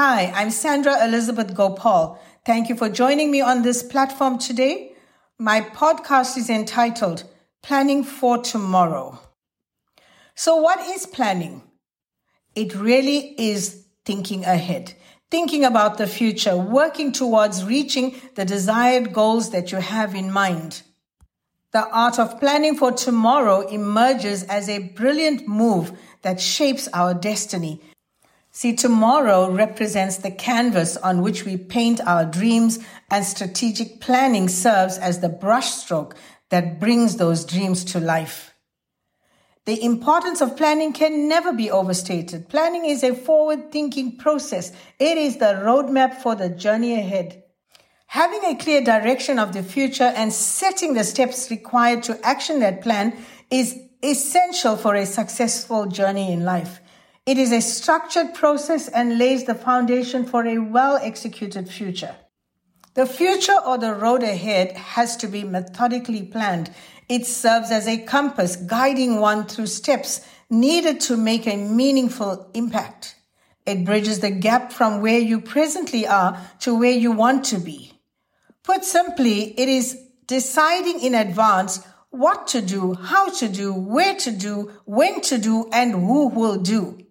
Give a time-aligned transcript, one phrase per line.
[0.00, 2.20] Hi, I'm Sandra Elizabeth Gopal.
[2.44, 4.92] Thank you for joining me on this platform today.
[5.40, 7.24] My podcast is entitled
[7.64, 9.18] Planning for Tomorrow.
[10.36, 11.62] So, what is planning?
[12.54, 14.94] It really is thinking ahead,
[15.32, 20.82] thinking about the future, working towards reaching the desired goals that you have in mind.
[21.72, 25.90] The art of planning for tomorrow emerges as a brilliant move
[26.22, 27.80] that shapes our destiny.
[28.58, 34.98] See, tomorrow represents the canvas on which we paint our dreams, and strategic planning serves
[34.98, 36.16] as the brushstroke
[36.48, 38.52] that brings those dreams to life.
[39.64, 42.48] The importance of planning can never be overstated.
[42.48, 44.72] Planning is a forward thinking process.
[44.98, 47.44] It is the roadmap for the journey ahead.
[48.08, 52.82] Having a clear direction of the future and setting the steps required to action that
[52.82, 53.16] plan
[53.52, 56.80] is essential for a successful journey in life.
[57.28, 62.16] It is a structured process and lays the foundation for a well executed future.
[62.94, 66.70] The future or the road ahead has to be methodically planned.
[67.06, 73.14] It serves as a compass guiding one through steps needed to make a meaningful impact.
[73.66, 77.92] It bridges the gap from where you presently are to where you want to be.
[78.64, 84.30] Put simply, it is deciding in advance what to do, how to do, where to
[84.30, 87.04] do, when to do, and who will do.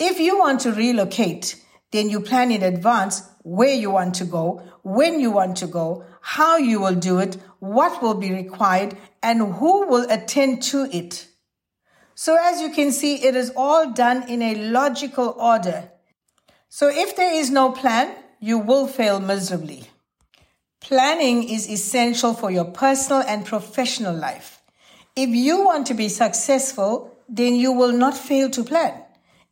[0.00, 1.62] If you want to relocate,
[1.92, 6.04] then you plan in advance where you want to go, when you want to go,
[6.22, 11.26] how you will do it, what will be required, and who will attend to it.
[12.14, 15.90] So as you can see, it is all done in a logical order.
[16.70, 19.84] So if there is no plan, you will fail miserably.
[20.80, 24.62] Planning is essential for your personal and professional life.
[25.14, 28.99] If you want to be successful, then you will not fail to plan.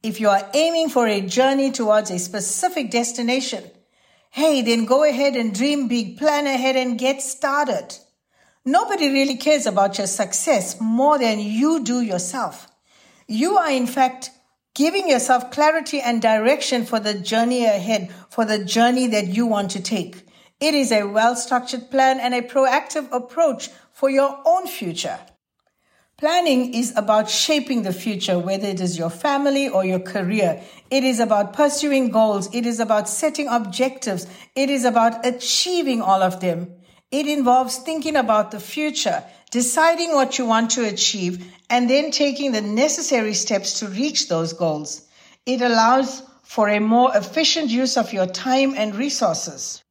[0.03, 3.65] If you are aiming for a journey towards a specific destination,
[4.31, 7.97] hey, then go ahead and dream big, plan ahead and get started.
[8.65, 12.69] Nobody really cares about your success more than you do yourself.
[13.27, 14.31] You are, in fact,
[14.75, 19.73] giving yourself clarity and direction for the journey ahead, for the journey that you want
[19.73, 20.29] to take.
[20.61, 25.19] It is a well structured plan and a proactive approach for your own future.
[26.19, 30.61] Planning is about shaping the future, whether it is your family or your career.
[30.91, 32.53] It is about pursuing goals.
[32.53, 34.27] It is about setting objectives.
[34.57, 36.73] It is about achieving all of them.
[37.13, 42.51] It involves thinking about the future, deciding what you want to achieve, and then taking
[42.51, 45.07] the necessary steps to reach those goals.
[45.47, 49.85] It allows for a more efficient use of your time and resources.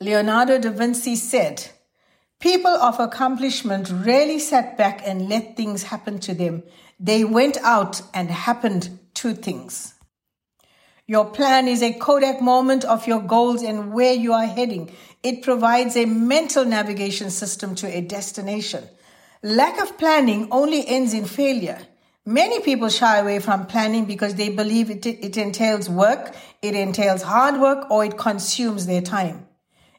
[0.00, 1.70] Leonardo da Vinci said,
[2.40, 6.62] People of accomplishment rarely sat back and let things happen to them.
[7.00, 9.94] They went out and happened to things.
[11.06, 14.90] Your plan is a Kodak moment of your goals and where you are heading.
[15.22, 18.84] It provides a mental navigation system to a destination.
[19.42, 21.78] Lack of planning only ends in failure.
[22.26, 27.22] Many people shy away from planning because they believe it, it entails work, it entails
[27.22, 29.46] hard work, or it consumes their time.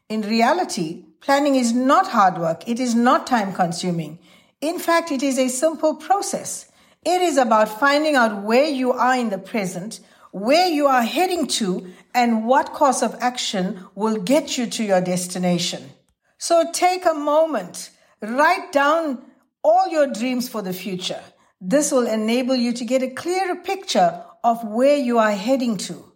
[0.10, 2.68] In reality, planning is not hard work.
[2.68, 4.20] It is not time consuming.
[4.62, 6.72] In fact, it is a simple process.
[7.06, 10.00] It is about finding out where you are in the present,
[10.32, 15.02] where you are heading to, and what course of action will get you to your
[15.02, 15.92] destination.
[16.38, 17.92] So take a moment,
[18.22, 19.24] write down
[19.64, 21.22] all your dreams for the future.
[21.60, 26.12] This will enable you to get a clearer picture of where you are heading to.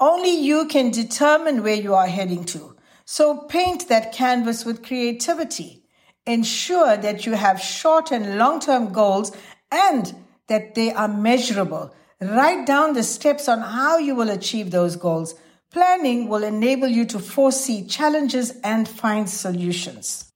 [0.00, 2.75] Only you can determine where you are heading to.
[3.06, 5.84] So paint that canvas with creativity.
[6.26, 9.30] Ensure that you have short and long term goals
[9.70, 10.12] and
[10.48, 11.94] that they are measurable.
[12.20, 15.36] Write down the steps on how you will achieve those goals.
[15.70, 20.32] Planning will enable you to foresee challenges and find solutions.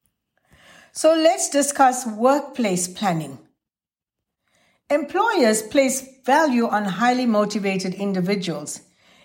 [0.92, 3.38] So let's discuss workplace planning.
[4.88, 8.80] Employers place value on highly motivated individuals.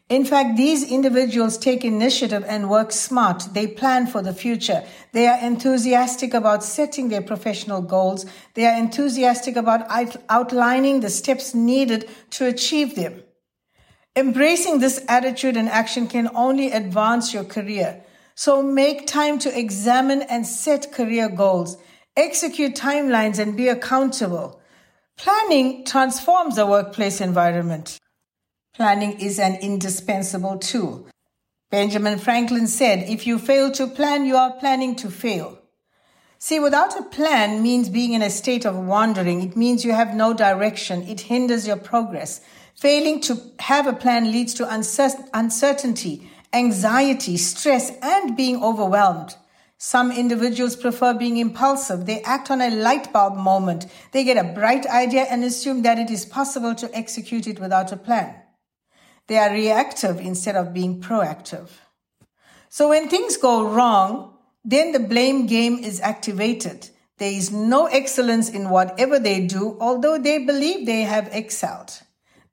[0.07, 3.47] In fact, these individuals take initiative and work smart.
[3.53, 4.83] They plan for the future.
[5.13, 8.27] They are enthusiastic about setting their professional goals.
[8.53, 9.87] They are enthusiastic about
[10.29, 13.23] outlining the steps needed to achieve them.
[14.15, 18.03] Embracing this attitude and action can only advance your career.
[18.35, 21.77] So make time to examine and set career goals.
[22.15, 24.61] Execute timelines and be accountable.
[25.17, 27.99] Planning transforms the workplace environment.
[28.75, 31.07] Planning is an indispensable tool.
[31.71, 35.59] Benjamin Franklin said, if you fail to plan, you are planning to fail.
[36.39, 39.41] See, without a plan means being in a state of wandering.
[39.41, 41.03] It means you have no direction.
[41.03, 42.41] It hinders your progress.
[42.75, 49.37] Failing to have a plan leads to uncertainty, anxiety, stress, and being overwhelmed.
[49.77, 52.05] Some individuals prefer being impulsive.
[52.05, 53.85] They act on a light bulb moment.
[54.11, 57.93] They get a bright idea and assume that it is possible to execute it without
[57.93, 58.35] a plan.
[59.27, 61.69] They are reactive instead of being proactive.
[62.69, 66.89] So when things go wrong, then the blame game is activated.
[67.17, 72.01] There is no excellence in whatever they do, although they believe they have excelled.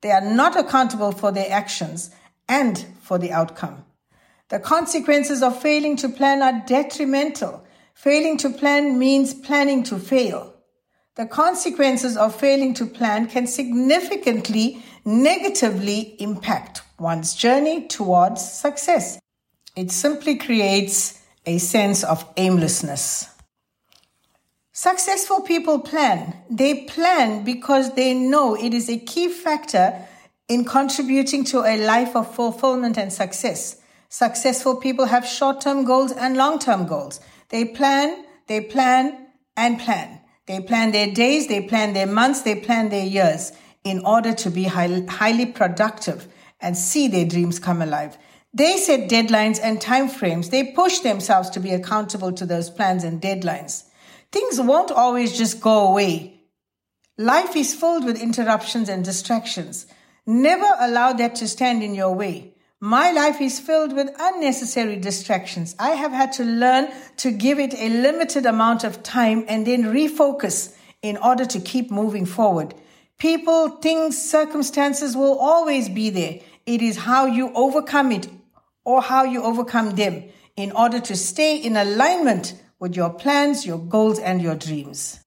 [0.01, 2.11] They are not accountable for their actions
[2.49, 3.85] and for the outcome.
[4.49, 7.65] The consequences of failing to plan are detrimental.
[7.95, 10.52] Failing to plan means planning to fail.
[11.15, 19.19] The consequences of failing to plan can significantly negatively impact one's journey towards success.
[19.77, 23.29] It simply creates a sense of aimlessness.
[24.73, 26.35] Successful people plan.
[26.49, 30.07] They plan because they know it is a key factor
[30.49, 33.77] in contributing to a life of fulfillment and success.
[34.09, 37.21] Successful people have short term goals and long term goals.
[37.51, 39.27] They plan, they plan,
[39.59, 40.22] and plan.
[40.53, 43.53] They plan their days, they plan their months, they plan their years
[43.85, 46.29] in order to be highly productive
[46.61, 48.19] and see their dreams come alive.
[48.53, 50.51] They set deadlines and timeframes.
[50.51, 53.85] They push themselves to be accountable to those plans and deadlines.
[54.31, 56.43] Things won't always just go away.
[57.17, 59.87] Life is filled with interruptions and distractions.
[60.27, 62.53] Never allow that to stand in your way.
[62.85, 65.77] My life is filled with unnecessary distractions.
[65.79, 66.89] I have had to learn
[67.19, 71.93] to give it a limited amount of time and then refocus in order to keep
[71.93, 72.75] moving forward.
[73.19, 76.41] People, things, circumstances will always be there.
[76.67, 78.29] It is how you overcome it
[78.85, 80.25] or how you overcome them
[80.57, 85.21] in order to stay in alignment with your plans, your goals, and your dreams.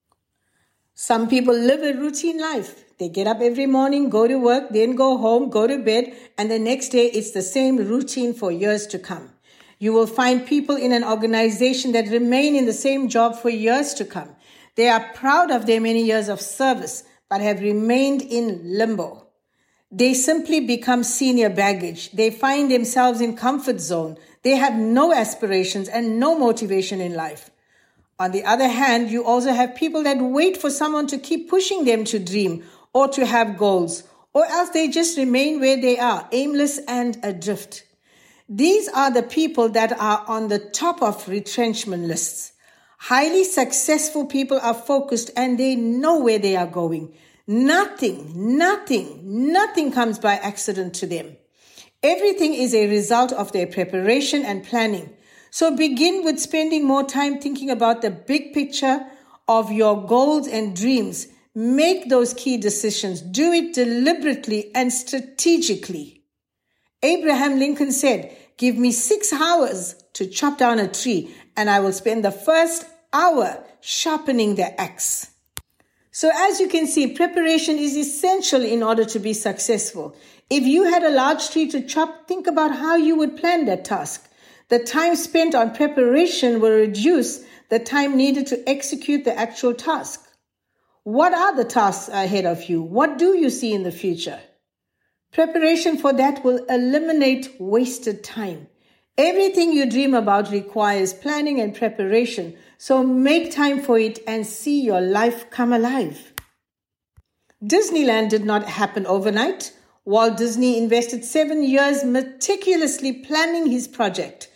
[0.94, 2.85] Some people live a routine life.
[2.97, 6.50] They get up every morning, go to work, then go home, go to bed, and
[6.50, 9.31] the next day it's the same routine for years to come.
[9.80, 13.94] You will find people in an organization that remain in the same job for years
[13.95, 14.30] to come.
[14.75, 19.27] They are proud of their many years of service, but have remained in limbo.
[19.91, 22.12] They simply become senior baggage.
[22.12, 24.18] They find themselves in comfort zone.
[24.44, 27.51] They have no aspirations and no motivation in life.
[28.18, 31.83] On the other hand, you also have people that wait for someone to keep pushing
[31.83, 32.63] them to dream
[32.95, 37.83] or to have goals, or else they just remain where they are, aimless and adrift.
[38.47, 42.53] These are the people that are on the top of retrenchment lists.
[42.97, 47.13] Highly successful people are focused and they know where they are going.
[47.45, 49.19] Nothing, nothing,
[49.51, 51.36] nothing comes by accident to them.
[52.01, 55.09] Everything is a result of their preparation and planning.
[55.51, 59.06] So begin with spending more time thinking about the big picture
[59.50, 61.27] of your goals and dreams
[61.57, 63.22] Make those key decisions.
[63.22, 66.24] Do it deliberately and strategically.
[67.02, 71.94] Abraham Lincoln said, Give me six hours to chop down a tree, and I will
[71.94, 75.32] spend the first hour sharpening the axe.
[76.12, 80.15] So, as you can see, preparation is essential in order to be successful.
[80.50, 83.86] If you had a large tree to chop, think about how you would plan that
[83.86, 84.29] task.
[84.70, 90.25] The time spent on preparation will reduce the time needed to execute the actual task.
[91.05, 92.81] What are the tasks ahead of you?
[92.81, 94.39] What do you see in the future?
[95.31, 98.65] Preparation for that will eliminate wasted time.
[99.15, 104.81] Everything you dream about requires planning and preparation, so make time for it and see
[104.81, 106.33] your life come alive.
[107.63, 109.74] Disneyland did not happen overnight.
[110.05, 114.50] Walt Disney invested seven years meticulously planning his project.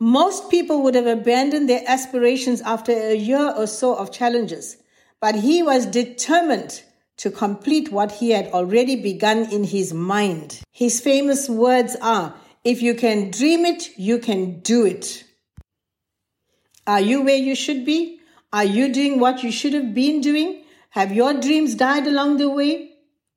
[0.00, 4.78] Most people would have abandoned their aspirations after a year or so of challenges
[5.24, 6.82] but he was determined
[7.16, 10.60] to complete what he had already begun in his mind.
[10.70, 15.24] His famous words are, if you can dream it, you can do it.
[16.86, 18.20] Are you where you should be?
[18.52, 20.62] Are you doing what you should have been doing?
[20.90, 22.90] Have your dreams died along the way?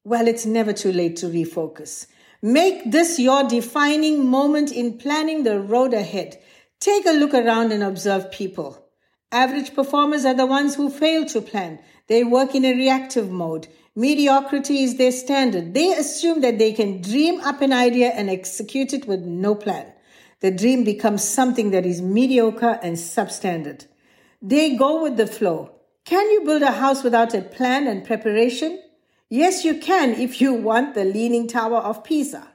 [0.04, 2.08] Well, it's never too late to refocus.
[2.42, 6.38] Make this your defining moment in planning the road ahead.
[6.82, 8.87] Take a look around and observe people.
[9.32, 11.80] Average performers are the ones who fail to plan.
[12.08, 13.68] They work in a reactive mode.
[13.94, 15.74] Mediocrity is their standard.
[15.74, 19.92] They assume that they can dream up an idea and execute it with no plan.
[20.40, 23.88] The dream becomes something that is mediocre and substandard.
[24.42, 25.72] They go with the flow.
[26.06, 28.82] Can you build a house without a plan and preparation?
[29.30, 32.48] Yes, you can if you want the Leaning Tower of Pisa.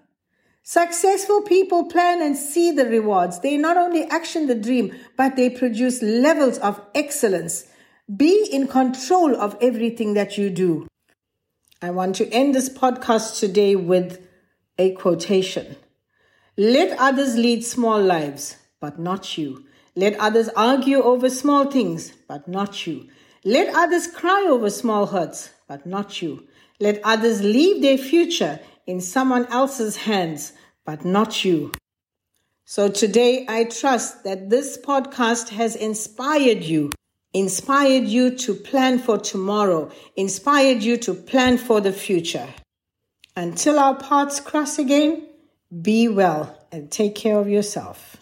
[0.64, 3.40] Successful people plan and see the rewards.
[3.40, 7.66] They not only action the dream, but they produce levels of excellence.
[8.16, 10.87] Be in control of everything that you do.
[11.81, 14.25] I want to end this podcast today with
[14.78, 15.75] a quotation.
[16.57, 19.64] Let others lead small lives, but not you.
[19.97, 23.09] Let others argue over small things, but not you.
[23.45, 26.47] Let others cry over small hurts, but not you.
[26.78, 30.53] Let others leave their future in someone else's hands,
[30.85, 31.73] but not you.
[32.65, 36.93] So today I trust that this podcast has inspired you,
[37.33, 42.49] inspired you to plan for tomorrow, inspired you to plan for the future.
[43.37, 45.27] Until our paths cross again,
[45.81, 48.17] be well and take care of yourself.